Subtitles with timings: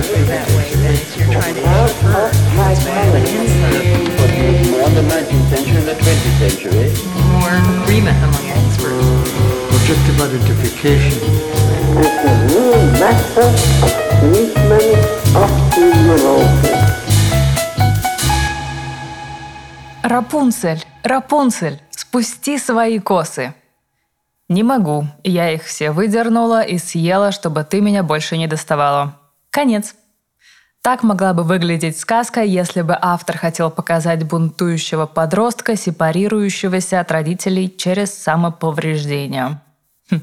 [0.00, 3.68] poetry that way, then you're trying to infer its way of an answer.
[4.16, 6.86] But it's more in the 19th century and the 20th century.
[7.36, 7.52] More
[7.84, 9.30] agreement among experts.
[9.76, 11.18] Objective identification.
[12.00, 12.72] It's a new
[13.02, 13.54] method
[13.84, 15.04] of treatment
[15.36, 16.80] of the neurosis.
[20.02, 23.54] Рапунцель, Рапунцель, спусти свои косы.
[24.48, 29.19] Не могу, я их все выдернула и съела, чтобы ты меня больше не доставала.
[29.50, 29.96] Конец.
[30.82, 37.74] Так могла бы выглядеть сказка, если бы автор хотел показать бунтующего подростка, сепарирующегося от родителей
[37.76, 39.60] через самоповреждение.
[40.10, 40.22] Хм.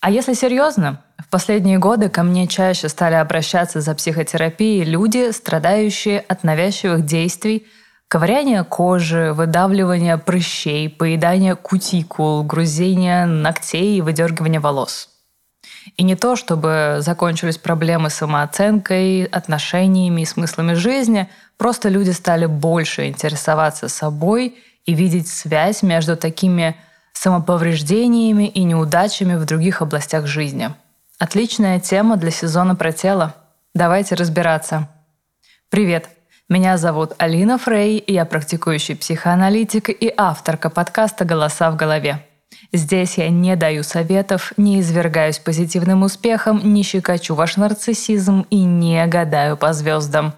[0.00, 6.20] А если серьезно, в последние годы ко мне чаще стали обращаться за психотерапией люди, страдающие
[6.20, 7.66] от навязчивых действий,
[8.06, 15.08] ковыряние кожи, выдавливание прыщей, поедание кутикул, грузение ногтей и выдергивание волос–
[15.96, 22.46] и не то, чтобы закончились проблемы с самооценкой, отношениями и смыслами жизни, просто люди стали
[22.46, 26.76] больше интересоваться собой и видеть связь между такими
[27.12, 30.74] самоповреждениями и неудачами в других областях жизни.
[31.18, 33.34] Отличная тема для сезона про тело.
[33.74, 34.88] Давайте разбираться.
[35.70, 36.08] Привет!
[36.48, 42.24] Меня зовут Алина Фрей, я практикующий психоаналитик и авторка подкаста «Голоса в голове».
[42.72, 49.06] Здесь я не даю советов, не извергаюсь позитивным успехом, не щекочу ваш нарциссизм и не
[49.06, 50.34] гадаю по звездам,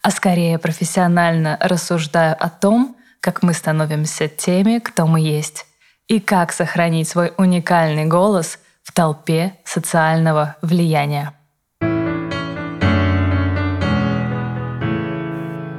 [0.00, 5.66] а скорее профессионально рассуждаю о том, как мы становимся теми, кто мы есть,
[6.08, 11.32] и как сохранить свой уникальный голос в толпе социального влияния.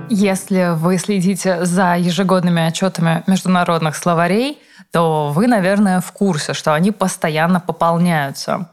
[0.10, 4.60] Если вы следите за ежегодными отчетами международных словарей–
[4.94, 8.70] то вы, наверное, в курсе, что они постоянно пополняются.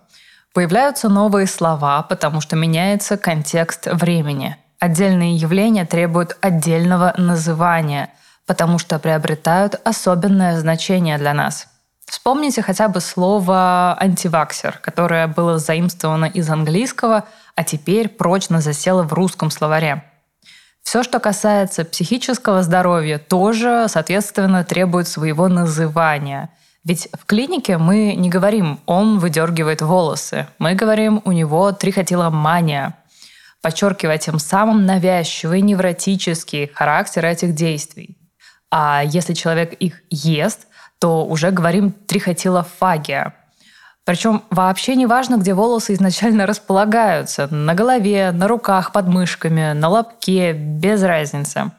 [0.53, 4.59] Появляются новые слова, потому что меняется контекст времени.
[4.79, 8.11] Отдельные явления требуют отдельного называния,
[8.45, 11.69] потому что приобретают особенное значение для нас.
[12.05, 19.15] Вспомните хотя бы слово «антиваксер», которое было заимствовано из английского, а теперь прочно засело в
[19.15, 20.05] русском словаре–
[20.83, 26.51] все, что касается психического здоровья, тоже, соответственно, требует своего называния.
[26.85, 32.97] Ведь в клинике мы не говорим «он выдергивает волосы», мы говорим «у него трихотиломания»,
[33.61, 38.17] подчеркивая тем самым навязчивый невротический характер этих действий.
[38.71, 40.67] А если человек их ест,
[40.99, 43.35] то уже говорим трихотилофагия–
[44.05, 47.47] причем вообще не важно, где волосы изначально располагаются.
[47.55, 51.71] На голове, на руках, под мышками, на лобке, без разницы.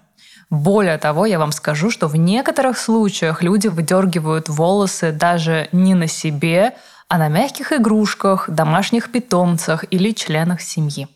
[0.49, 6.07] Более того, я вам скажу, что в некоторых случаях люди выдергивают волосы даже не на
[6.07, 6.75] себе,
[7.07, 11.07] а на мягких игрушках, домашних питомцах или членах семьи.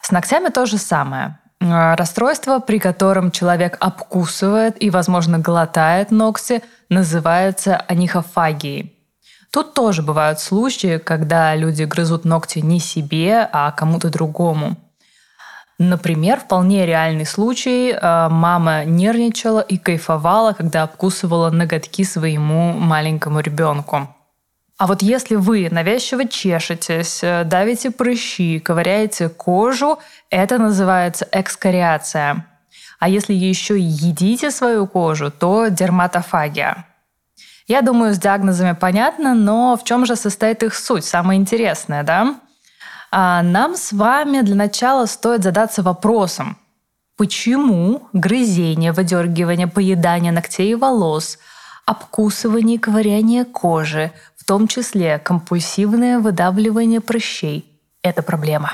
[0.00, 1.38] С ногтями то же самое.
[1.60, 8.94] Расстройство, при котором человек обкусывает и, возможно, глотает ногти, называется анихофагией–
[9.50, 14.76] Тут тоже бывают случаи, когда люди грызут ногти не себе, а кому-то другому.
[15.78, 17.92] Например, вполне реальный случай.
[17.92, 24.08] Э, мама нервничала и кайфовала, когда обкусывала ноготки своему маленькому ребенку.
[24.76, 29.98] А вот если вы навязчиво чешетесь, э, давите прыщи, ковыряете кожу,
[30.30, 32.44] это называется экскориация.
[32.98, 36.86] А если еще едите свою кожу, то дерматофагия.
[37.68, 41.04] Я думаю, с диагнозами понятно, но в чем же состоит их суть?
[41.04, 42.36] Самое интересное, да?
[43.10, 46.56] А нам с вами для начала стоит задаться вопросом,
[47.16, 51.38] почему грызение, выдергивание, поедание ногтей и волос,
[51.84, 57.66] обкусывание и ковыряние кожи, в том числе компульсивное выдавливание прыщей–
[58.02, 58.72] это проблема.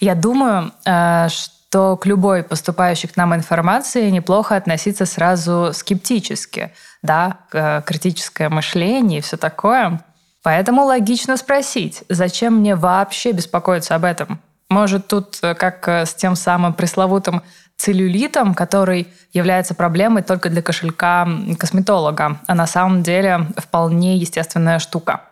[0.00, 1.28] Я думаю, э,
[1.70, 9.18] что к любой поступающей к нам информации неплохо относиться сразу скептически– да, э, критическое мышление
[9.18, 10.00] и все такое.
[10.42, 14.40] Поэтому логично спросить, зачем мне вообще беспокоиться об этом?
[14.68, 17.42] Может, тут э, как э, с тем самым пресловутым
[17.76, 21.28] целлюлитом, который является проблемой только для кошелька
[21.58, 25.22] косметолога, а на самом деле вполне естественная штука.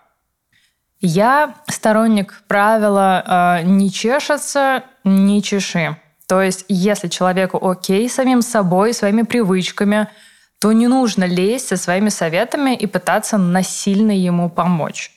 [1.01, 5.97] Я сторонник правила «не чешется, не чеши».
[6.27, 10.09] То есть, если человеку окей самим собой, своими привычками–
[10.59, 15.13] то не нужно лезть со своими советами и пытаться насильно ему помочь.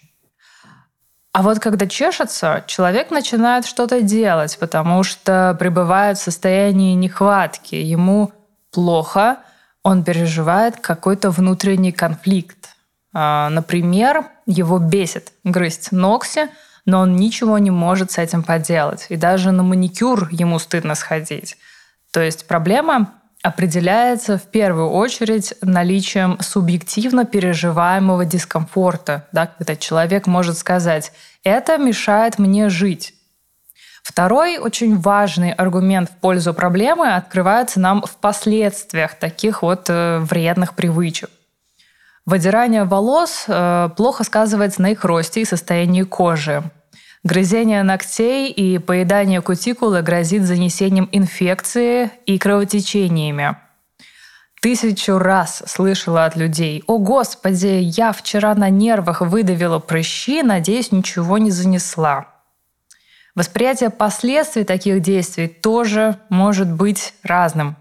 [1.32, 8.32] А вот когда чешется, человек начинает что-то делать, потому что пребывает в состоянии нехватки, ему
[8.72, 9.38] плохо,
[9.84, 12.76] он переживает какой-то внутренний конфликт.
[13.14, 16.50] А, например, его бесит грызть ногти,
[16.90, 19.06] но он ничего не может с этим поделать.
[19.10, 21.58] И даже на маникюр ему стыдно сходить.
[22.12, 23.12] То есть проблема
[23.44, 31.14] определяется в первую очередь наличием субъективно переживаемого дискомфорта, да, когда человек может сказать
[31.44, 33.14] «это мешает мне жить».
[34.04, 40.74] Второй очень важный аргумент в пользу проблемы открывается нам в последствиях таких вот э, вредных
[40.74, 41.30] привычек.
[42.26, 46.64] Выдирание волос э, плохо сказывается на их росте и состоянии кожи.
[47.24, 53.58] Грызение ногтей и поедание кутикулы грозит занесением инфекции и кровотечениями.
[54.62, 61.38] Тысячу раз слышала от людей «О, Господи, я вчера на нервах выдавила прыщи, надеюсь, ничего
[61.38, 62.28] не занесла».
[63.36, 67.76] Восприятие последствий таких действий тоже может быть разным.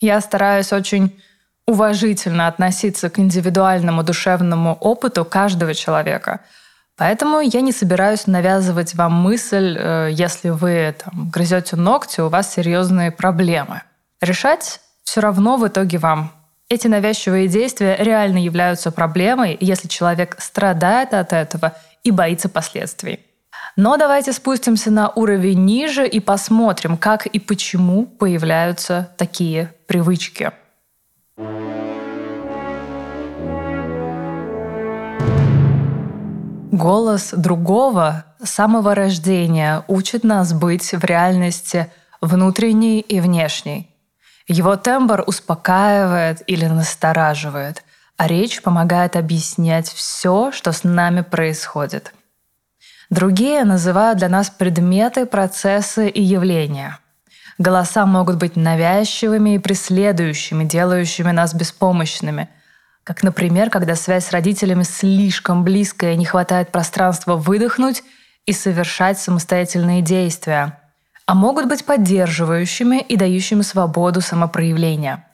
[0.00, 1.20] Я стараюсь очень
[1.66, 6.40] уважительно относиться к индивидуальному душевному опыту каждого человека–
[6.96, 12.54] Поэтому я не собираюсь навязывать вам мысль, э, если вы там, грызете ногти, у вас
[12.54, 13.82] серьезные проблемы.
[14.22, 16.32] Решать все равно в итоге вам.
[16.68, 23.20] Эти навязчивые действия реально являются проблемой, если человек страдает от этого и боится последствий.
[23.76, 30.52] Но давайте спустимся на уровень ниже и посмотрим, как и почему появляются такие привычки.
[36.72, 43.88] Голос другого самого рождения учит нас быть в реальности внутренней и внешней.
[44.48, 47.84] Его тембр успокаивает или настораживает,
[48.16, 52.12] а речь помогает объяснять все, что с нами происходит.
[53.10, 56.98] Другие называют для нас предметы, процессы и явления.
[57.58, 62.48] Голоса могут быть навязчивыми и преследующими, делающими нас беспомощными–
[63.06, 68.02] как, например, когда связь с родителями слишком близкая не хватает пространства выдохнуть
[68.46, 70.80] и совершать самостоятельные действия.
[71.24, 75.24] А могут быть поддерживающими и дающими свободу самопроявления.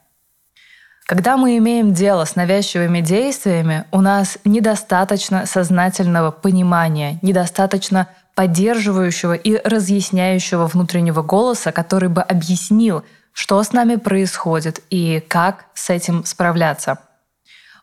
[1.06, 9.58] Когда мы имеем дело с навязчивыми действиями, у нас недостаточно сознательного понимания, недостаточно поддерживающего и
[9.66, 13.02] разъясняющего внутреннего голоса, который бы объяснил,
[13.32, 16.98] что с нами происходит и как с этим справляться–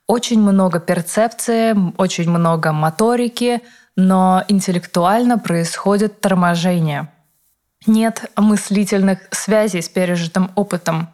[0.09, 3.61] очень много перцепции, очень много моторики,
[3.95, 7.09] но интеллектуально происходит торможение.
[7.85, 11.09] Нет мыслительных связей с пережитым опытом.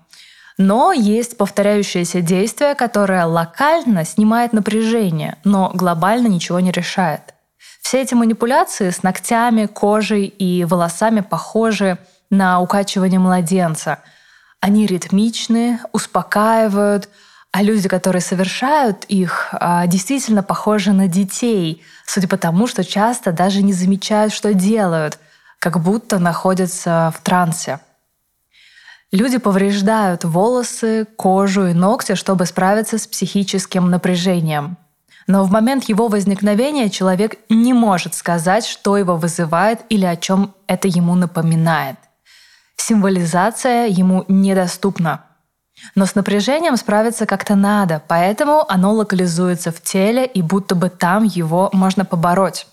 [0.57, 7.33] Но есть повторяющееся действие, которое локально снимает напряжение, но глобально ничего не решает.
[7.81, 11.97] Все эти манипуляции с ногтями, кожей и волосами похожи
[12.29, 13.99] на укачивание младенца.
[14.61, 17.09] Они ритмичны, успокаивают,
[17.55, 23.31] а люди, которые совершают их, а, действительно похожи на детей, судя по тому, что часто
[23.31, 25.19] даже не замечают, что делают,
[25.59, 27.79] как будто находятся в трансе.
[29.09, 34.75] Люди повреждают волосы, кожу и ногти, чтобы справиться с психическим напряжением.
[35.25, 40.53] Но в момент его возникновения человек не может сказать, что его вызывает или о чем
[40.67, 41.95] это ему напоминает.
[42.75, 45.23] Символизация ему недоступна.
[45.93, 51.23] Но с напряжением справиться как-то надо, поэтому оно локализуется в теле, и будто бы там
[51.23, 52.67] его можно побороть.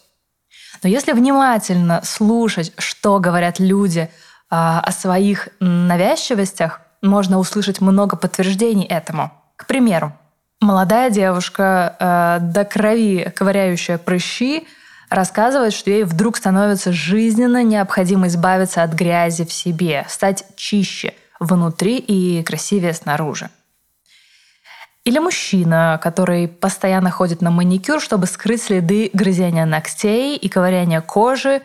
[0.82, 4.08] Но если внимательно слушать, что говорят люди э,
[4.50, 9.32] о своих навязчивостях, можно услышать много подтверждений этому.
[9.56, 10.12] К примеру,
[10.60, 14.66] молодая девушка, э, до крови ковыряющая прыщи,
[15.10, 21.98] рассказывает, что ей вдруг становится жизненно необходимо избавиться от грязи в себе, стать чище– внутри
[21.98, 23.50] и красивее снаружи.
[25.04, 31.62] Или мужчина, который постоянно ходит на маникюр, чтобы скрыть следы грызения ногтей и ковыряния кожи,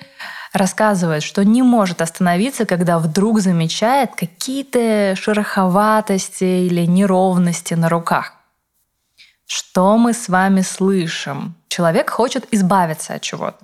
[0.54, 8.34] рассказывает, что не может остановиться, когда вдруг замечает какие-то шероховатости или неровности на руках.
[9.46, 11.56] Что мы с вами слышим?
[11.68, 13.60] Человек хочет избавиться от чего-то.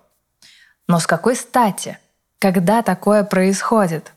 [0.88, 1.98] Но с какой стати?
[2.40, 4.14] Когда такое происходит?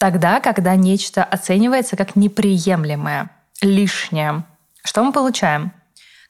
[0.00, 3.28] Тогда, когда нечто оценивается как неприемлемое,
[3.60, 4.44] лишнее.
[4.82, 5.72] Что мы получаем?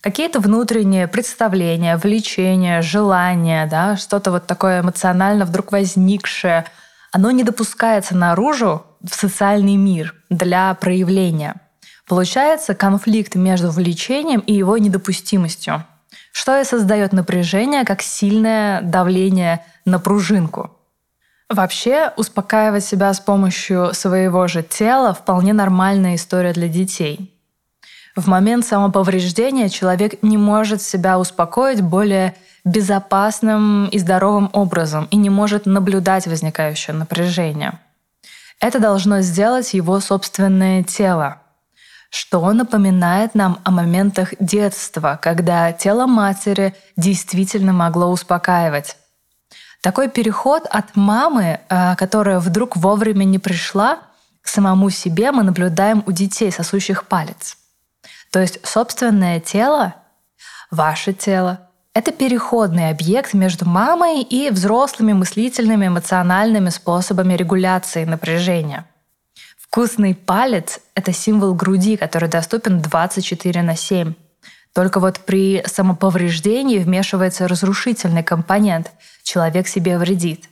[0.00, 6.65] Какие-то внутренние представления, влечения, желания, да, что-то вот такое эмоционально вдруг возникшее,
[7.12, 11.55] оно не допускается наружу в социальный мир для проявления.
[12.09, 15.85] Получается конфликт между влечением и его недопустимостью,
[16.33, 20.77] что и создает напряжение как сильное давление на пружинку–
[21.50, 27.35] Вообще, успокаивать себя с помощью своего же тела вполне нормальная история для детей.
[28.14, 35.28] В момент самоповреждения человек не может себя успокоить более безопасным и здоровым образом и не
[35.28, 37.80] может наблюдать возникающее напряжение.
[38.61, 41.38] Это должно сделать его собственное тело,
[42.11, 48.97] что напоминает нам о моментах детства, когда тело матери действительно могло успокаивать.
[49.80, 54.00] Такой переход от мамы, э, которая вдруг вовремя не пришла,
[54.42, 57.56] к самому себе мы наблюдаем у детей, сосущих палец.
[58.30, 59.94] То есть собственное тело,
[60.70, 61.60] ваше тело,
[61.94, 68.87] это переходный объект между мамой и взрослыми мыслительными эмоциональными способами регуляции напряжения.
[69.58, 74.14] Вкусный палец— это символ груди, который доступен 24 на 7.
[74.75, 78.91] Только вот при самоповреждении вмешивается разрушительный компонент.
[79.23, 80.49] Человек себе вредит.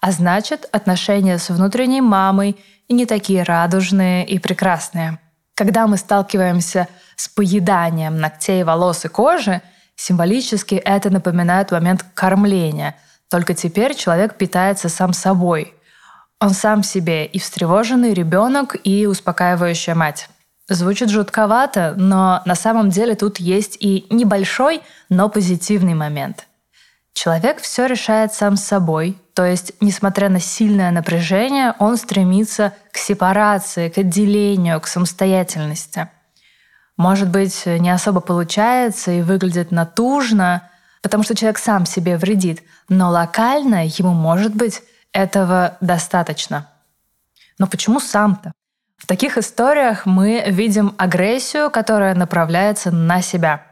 [0.00, 2.56] А значит, отношения с внутренней мамой
[2.88, 5.18] не такие радужные и прекрасные.
[5.54, 9.60] Когда мы сталкиваемся с поеданием ногтей, волос и кожи,
[9.94, 12.96] символически это напоминает момент кормления.
[13.28, 15.74] Только теперь человек питается сам собой.
[16.40, 20.28] Он сам себе и встревоженный ребенок, и успокаивающая мать.
[20.70, 26.46] Звучит жутковато, но на самом деле тут есть и небольшой, но позитивный момент.
[27.12, 33.88] Человек все решает сам собой, то есть, несмотря на сильное напряжение, он стремится к сепарации,
[33.88, 36.08] к отделению, к самостоятельности.
[36.96, 40.70] Может быть, не особо получается и выглядит натужно,
[41.02, 46.68] потому что человек сам себе вредит, но локально ему, может быть, этого достаточно.
[47.58, 48.52] Но почему сам-то?
[49.00, 53.62] В таких историях мы видим агрессию, которая направляется на себя.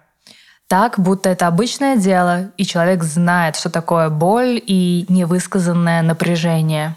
[0.69, 6.97] Так, будто это обычное дело, и человек знает, что такое боль и невысказанное напряжение.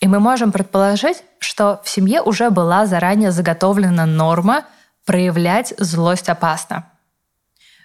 [0.00, 4.64] И мы можем предположить, что в семье уже была заранее заготовлена норма
[5.04, 6.86] проявлять злость опасно.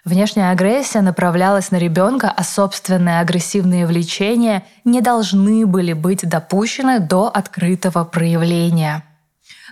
[0.04, 7.28] Внешняя агрессия направлялась на ребенка, а собственные агрессивные влечения не должны были быть допущены до
[7.28, 9.04] открытого проявления–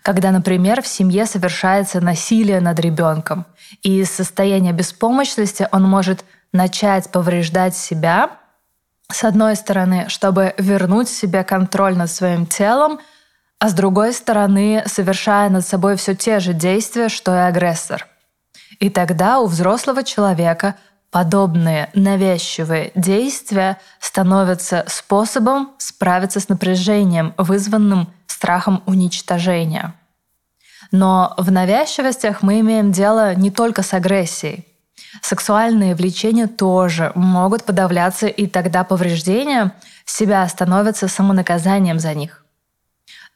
[0.03, 3.47] когда, например, в семье совершается насилие над ребенком,
[3.83, 8.31] и из состояния беспомощности он может начать повреждать себя,
[9.11, 13.01] с одной стороны, чтобы вернуть себе контроль над своим телом,
[13.59, 18.07] а с другой стороны, совершая над собой все те же действия, что и агрессор.
[18.79, 20.77] И тогда у взрослого человека
[21.11, 29.93] подобные навязчивые действия становятся способом справиться с напряжением, вызванным страхом уничтожения.
[30.93, 34.65] Но в навязчивостях мы имеем дело не только с агрессией.
[35.21, 39.73] Сексуальные влечения тоже могут подавляться, и тогда повреждения
[40.07, 42.47] себя становятся самонаказанием за них.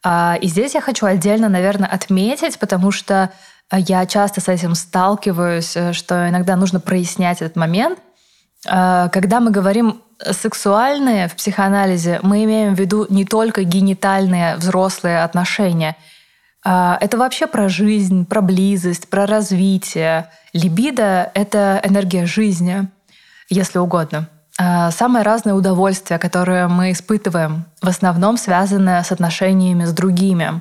[0.02, 3.30] А, и здесь я хочу отдельно, наверное, отметить, потому что
[3.70, 7.98] я часто с этим сталкиваюсь, э, что иногда нужно прояснять этот момент.
[8.66, 15.22] А, когда мы говорим сексуальные в психоанализе, мы имеем в виду не только генитальные взрослые
[15.22, 15.96] отношения.
[16.64, 20.30] А, это вообще про жизнь, про близость, про развитие.
[20.52, 22.88] Либидо— это энергия жизни,
[23.50, 24.28] если угодно.
[24.58, 30.60] А, самое разное удовольствие, которое мы испытываем, в основном связано с отношениями с другими.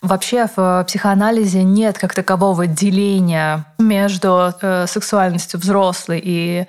[0.00, 6.66] Вообще в психоанализе нет как такового деления между э, сексуальностью взрослой и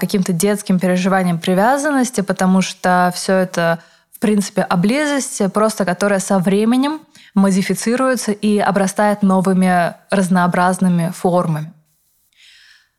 [0.00, 3.78] каким-то детским переживанием привязанности, потому что все это,
[4.12, 7.00] в принципе, о близости, просто которая со временем
[7.34, 11.72] модифицируется и обрастает новыми разнообразными формами.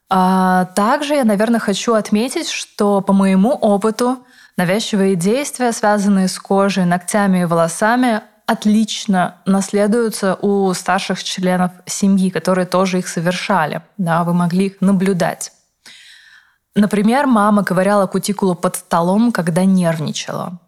[0.09, 4.19] А также я, наверное, хочу отметить, что по моему опыту
[4.57, 12.65] навязчивые действия, связанные с кожей, ногтями и волосами, отлично наследуются у старших членов семьи, которые
[12.65, 13.81] тоже их совершали.
[13.97, 15.51] Да, вы могли их наблюдать.
[16.75, 20.59] Например, мама ковыряла кутикулу под столом, когда нервничала.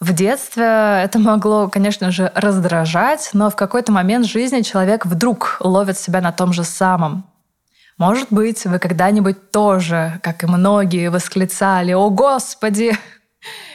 [0.00, 0.64] В детстве
[1.04, 6.32] это могло, конечно же, раздражать, но в какой-то момент жизни человек вдруг ловит себя на
[6.32, 7.24] том же самом.
[7.98, 12.96] Может быть, вы когда-нибудь тоже, как и многие, восклицали «О, Господи!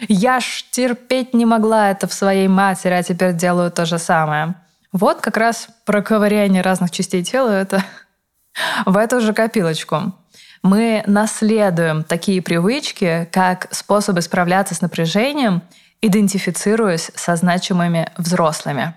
[0.08, 4.56] Я ж терпеть не могла это в своей матери, а теперь делаю то же самое».
[4.92, 7.84] Вот как раз про ковыряние разных частей тела это
[8.88, 10.14] в эту же копилочку
[10.66, 15.62] мы наследуем такие привычки, как способы справляться с напряжением,
[16.02, 18.96] идентифицируясь со значимыми взрослыми.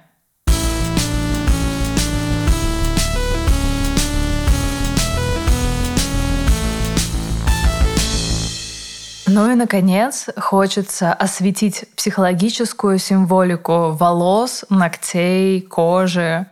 [9.27, 16.47] Ну и, наконец, хочется осветить психологическую символику волос, ногтей, кожи,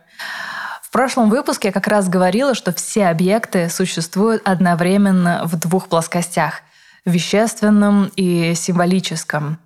[0.97, 6.61] прошлом выпуске я как раз говорила, что все объекты существуют одновременно в двух плоскостях–
[7.05, 9.59] вещественном и символическом.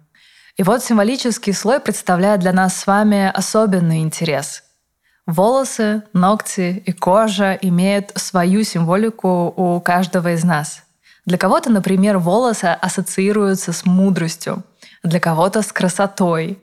[0.58, 4.64] И вот символический слой представляет для нас с вами особенный интерес.
[5.26, 10.84] Волосы, ногти и кожа имеют свою символику у каждого из нас.
[11.26, 14.64] Для кого-то, например, волосы ассоциируются с мудростью,
[15.02, 16.60] для кого-то с красотой.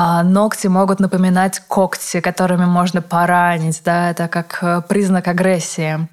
[0.00, 6.06] А ногти могут напоминать когти, которыми можно поранить, да, это как э, признак агрессии.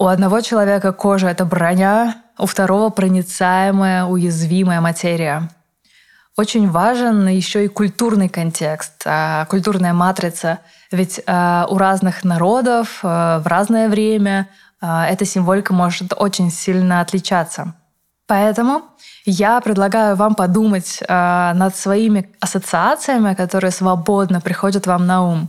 [0.00, 5.48] У одного человека кожа— это броня, у второго— проницаемая, уязвимая материя.
[6.36, 10.58] Очень важен еще и культурный контекст, а, культурная матрица.
[10.90, 14.48] Ведь а, у разных народов а, в разное время
[14.80, 17.74] эта символика может очень сильно отличаться.
[18.28, 18.82] Поэтому
[19.24, 25.48] я предлагаю вам подумать над своими ассоциациями, которые свободно приходят вам на ум.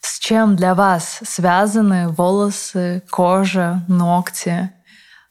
[0.00, 4.70] С чем для вас связаны волосы, кожа, ногти?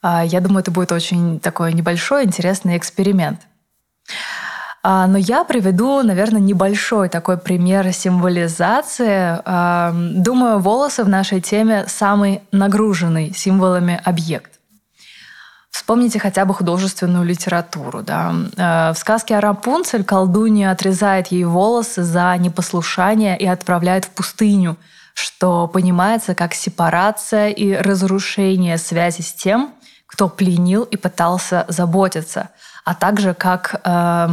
[0.03, 3.41] Я думаю, это будет очень такой небольшой интересный эксперимент.
[4.83, 9.41] А, но я приведу, наверное, небольшой такой пример символизации.
[9.43, 14.56] А, думаю, волосы в нашей теме самый нагруженный символами объект.
[15.77, 18.01] Вспомните хотя бы художественную литературу.
[18.01, 18.33] Да?
[18.57, 24.75] А, в сказке о Рапунцель колдунья отрезает ей волосы за непослушание и отправляет в пустыню,
[25.13, 29.71] что понимается как сепарация и разрушение связи с тем,
[30.07, 32.49] кто пленил и пытался заботиться,
[32.83, 34.29] а также как э,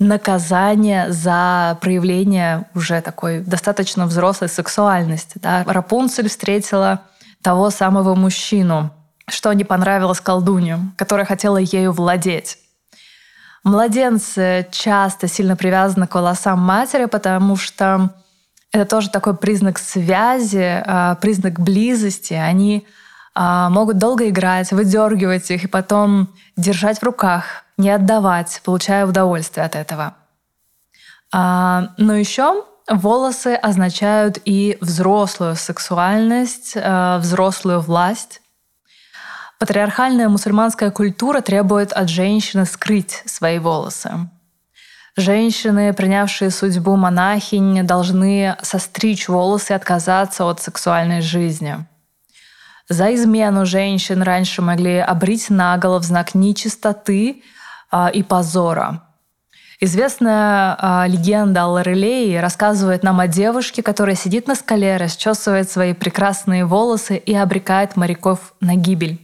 [0.00, 5.38] наказание за проявление уже такой достаточно взрослой сексуальности.
[5.40, 5.62] Да.
[5.64, 7.02] Рапунцель встретила
[7.40, 8.90] того самого мужчину,
[9.28, 12.58] что не понравилось колдунью, которая хотела ею владеть.
[13.64, 18.10] Младенцы часто сильно привязаны к волосам матери, потому что
[18.72, 22.34] это тоже такой признак связи, а, признак близости.
[22.34, 22.86] Они
[23.34, 29.64] а, могут долго играть, выдергивать их и потом держать в руках, не отдавать, получая удовольствие
[29.64, 30.14] от этого.
[31.32, 38.40] А, но еще волосы означают и взрослую сексуальность, взрослую власть.
[39.58, 44.28] Патриархальная мусульманская культура требует от женщины скрыть свои волосы.
[45.16, 51.84] Женщины, принявшие судьбу монахинь, должны состричь волосы и отказаться от сексуальной жизни–
[52.88, 57.42] за измену женщин раньше могли обрить наголо в знак нечистоты
[57.90, 59.02] а, и позора.
[59.78, 65.92] Известная а, легенда о Лорелее рассказывает нам о девушке, которая сидит на скале, расчесывает свои
[65.92, 69.20] прекрасные волосы и обрекает моряков на гибель.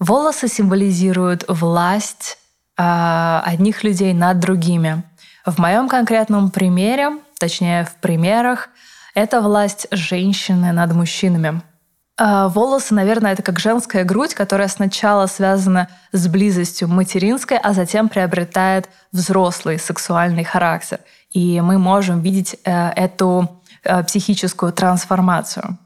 [0.00, 2.38] Волосы символизируют власть
[2.76, 5.02] а, одних людей над другими.
[5.46, 8.68] В моем конкретном примере, точнее в примерах,
[9.14, 11.62] это власть женщины над мужчинами–
[12.16, 18.08] а, волосы, наверное, это как женская грудь, которая сначала связана с близостью материнской, а затем
[18.08, 21.00] приобретает взрослый сексуальный характер.
[21.30, 25.76] И мы можем видеть э, эту э, психическую трансформацию.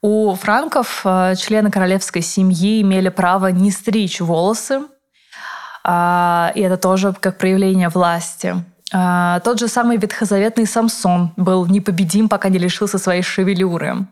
[0.00, 4.82] У франков э, члены королевской семьи имели право не стричь волосы,
[5.84, 8.54] а, и это тоже как проявление власти.
[8.92, 14.06] А, тот же самый ветхозаветный Самсон был непобедим, пока не лишился своей шевелюры.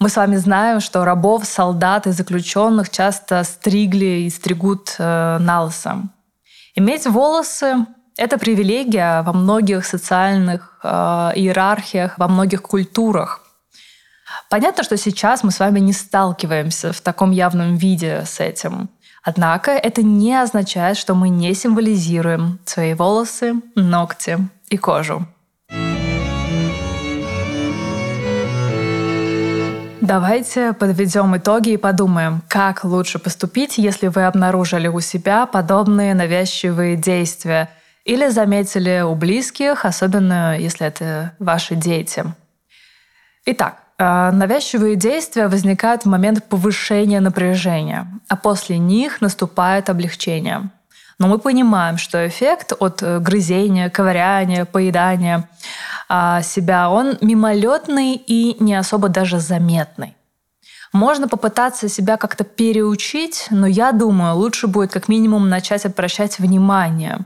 [0.00, 5.68] Мы с вами знаем, что рабов, солдат и заключенных часто стригли и стригут э, на
[6.76, 7.86] Иметь волосы—
[8.16, 10.88] это привилегия во многих социальных э,
[11.34, 13.47] иерархиях, во многих культурах.
[14.50, 18.88] Понятно, что сейчас мы с вами не сталкиваемся в таком явном виде с этим.
[19.22, 24.38] Однако это не означает, что мы не символизируем свои волосы, ногти
[24.70, 25.26] и кожу.
[30.00, 36.96] Давайте подведем итоги и подумаем, как лучше поступить, если вы обнаружили у себя подобные навязчивые
[36.96, 37.68] действия
[38.06, 42.24] или заметили у близких, особенно если это ваши дети.
[43.44, 50.70] Итак, навязчивые действия возникают в момент повышения напряжения, а после них наступает облегчение.
[51.18, 55.48] Но мы понимаем, что эффект от э, грызения, ковыряния, поедания
[56.08, 60.16] а, себя, он мимолетный и не особо даже заметный.
[60.92, 67.18] Можно попытаться себя как-то переучить, но я думаю, лучше будет как минимум начать обращать внимание.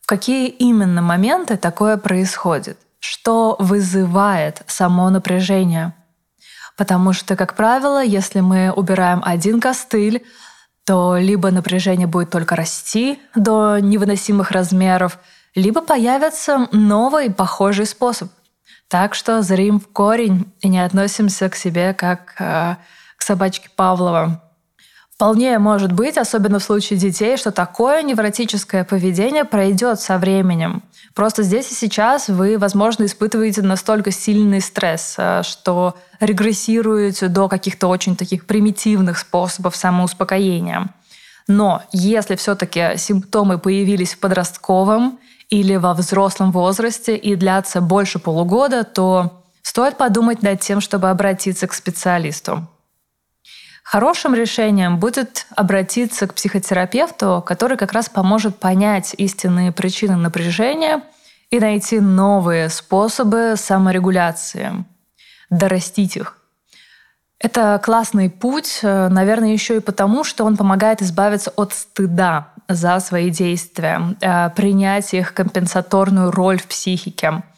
[0.00, 2.78] В какие именно моменты такое происходит?
[3.08, 5.94] Что вызывает само напряжение?
[6.76, 10.24] Потому что, как правило, если мы убираем один костыль,
[10.84, 15.18] то либо напряжение будет только расти до невыносимых размеров–
[15.56, 18.30] либо появится новый похожий способ.
[18.88, 22.76] Так что зрим в корень и не относимся к себе как э,
[23.16, 24.45] к собачке Павлова.
[25.16, 30.82] Вполне может быть, особенно в случае детей, что такое невротическое поведение пройдет со временем.
[31.14, 37.86] Просто здесь и сейчас вы, возможно, испытываете настолько сильный стресс, э, что регрессируете до каких-то
[37.86, 40.90] очень таких примитивных способов самоуспокоения.
[41.48, 48.84] Но если все-таки симптомы появились в подростковом или во взрослом возрасте и длятся больше полугода,
[48.84, 52.68] то стоит подумать над тем, чтобы обратиться к специалисту.
[53.86, 61.02] Хорошим решением будет обратиться к психотерапевту, который как раз поможет понять истинные причины напряжения
[61.52, 64.84] и найти новые способы саморегуляции,
[65.50, 66.36] дорастить их.
[67.38, 72.98] Это классный путь, э, наверное, еще и потому, что он помогает избавиться от стыда за
[72.98, 77.44] свои действия, э, принять их компенсаторную роль в психике–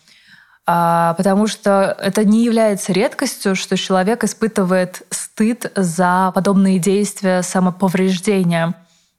[0.68, 8.74] потому что это не является редкостью, что человек испытывает стыд за подобные действия самоповреждения.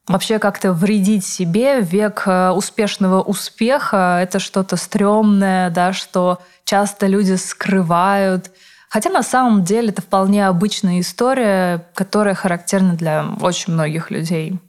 [0.08, 7.34] Вообще как-то вредить себе век э, успешного успеха— это что-то стрёмное, да, что часто люди
[7.34, 8.52] скрывают.
[8.90, 14.60] Хотя на самом деле это вполне обычная история, которая характерна для очень многих людей.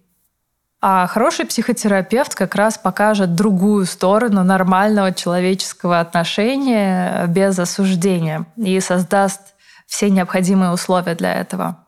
[0.82, 9.42] А хороший психотерапевт как раз покажет другую сторону нормального человеческого отношения без осуждения и создаст
[9.86, 11.84] все необходимые условия для этого.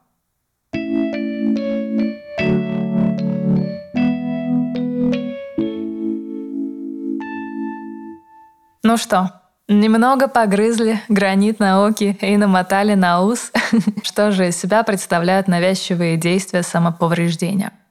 [8.84, 9.30] Ну что,
[9.68, 13.52] немного погрызли гранит науки и намотали на ус,
[14.02, 17.72] что же из себя представляют навязчивые действия самоповреждения–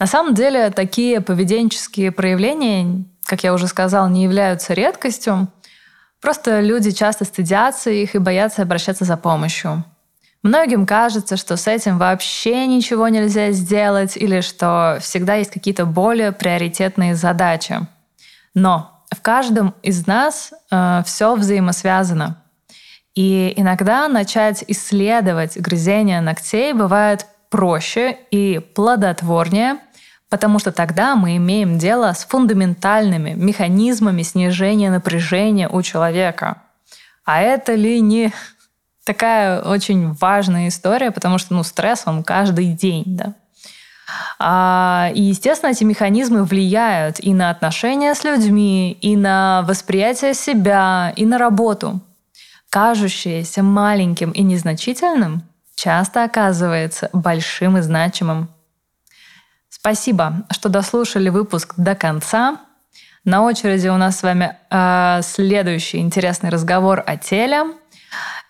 [0.00, 5.48] на самом деле такие поведенческие проявления, как я уже сказала, не являются редкостью.
[6.22, 9.84] Просто люди часто стыдятся их и боятся обращаться за помощью.
[10.42, 16.32] Многим кажется, что с этим вообще ничего нельзя сделать или что всегда есть какие-то более
[16.32, 17.86] приоритетные задачи.
[18.54, 22.42] Но в каждом из нас э, все взаимосвязано.
[23.14, 29.76] И иногда начать исследовать грызение ногтей бывает проще и плодотворнее–
[30.30, 36.62] Потому что тогда мы имеем дело с фундаментальными механизмами снижения напряжения у человека.
[37.24, 38.32] А это ли не
[39.04, 43.34] такая очень важная история, потому что ну, стресс, он каждый день, да.
[44.38, 51.12] А, и, естественно, эти механизмы влияют и на отношения с людьми, и на восприятие себя,
[51.16, 52.00] и на работу.
[52.70, 55.42] Кажущееся маленьким и незначительным
[55.74, 58.48] часто оказывается большим и значимым.
[59.80, 62.58] Спасибо, что дослушали выпуск до конца.
[63.24, 67.62] На очереди у нас с вами э, следующий интересный разговор о теле.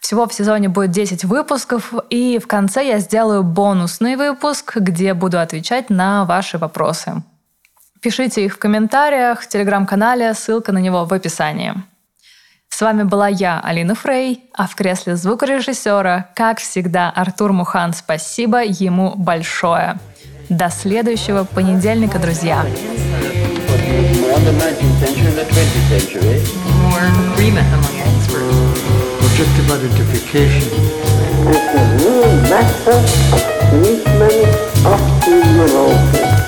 [0.01, 5.39] Всего в сезоне будет 10 выпусков, и в конце я сделаю бонусный выпуск, где буду
[5.39, 7.23] отвечать на ваши вопросы.
[8.03, 11.75] Пишите их в комментариях в телеграм-канале, ссылка на него в описании.
[12.69, 17.93] С вами была я, Алина Фрей, а в кресле звукорежиссера, как всегда, Артур Мухан.
[17.93, 19.97] Спасибо ему большое.
[20.51, 22.67] До следующего понедельника, друзья.
[29.41, 30.67] Objective identification.
[31.49, 32.99] It's a new matter
[33.71, 36.40] treatment of the neurosis.